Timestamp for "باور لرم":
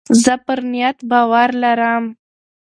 1.09-2.03